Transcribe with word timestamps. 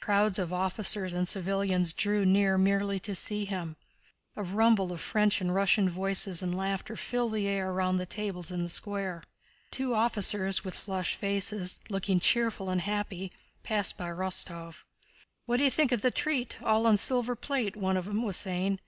Crowds 0.00 0.38
of 0.38 0.52
officers 0.52 1.14
and 1.14 1.26
civilians 1.26 1.94
drew 1.94 2.26
near 2.26 2.58
merely 2.58 3.00
to 3.00 3.14
see 3.14 3.46
him. 3.46 3.74
A 4.36 4.42
rumble 4.42 4.92
of 4.92 5.14
Russian 5.14 5.46
and 5.48 5.56
French 5.56 5.90
voices 5.90 6.42
and 6.42 6.54
laughter 6.54 6.94
filled 6.94 7.32
the 7.32 7.48
air 7.48 7.72
round 7.72 7.98
the 7.98 8.04
tables 8.04 8.52
in 8.52 8.62
the 8.62 8.68
square. 8.68 9.22
Two 9.70 9.94
officers 9.94 10.62
with 10.62 10.74
flushed 10.74 11.16
faces, 11.16 11.80
looking 11.88 12.20
cheerful 12.20 12.68
and 12.68 12.82
happy, 12.82 13.32
passed 13.62 13.96
by 13.96 14.10
Rostóv. 14.10 14.84
"What 15.46 15.56
d'you 15.56 15.70
think 15.70 15.90
of 15.90 16.02
the 16.02 16.10
treat? 16.10 16.62
All 16.62 16.86
on 16.86 16.98
silver 16.98 17.34
plate," 17.34 17.74
one 17.74 17.96
of 17.96 18.04
them 18.04 18.22
was 18.22 18.36
saying. 18.36 18.80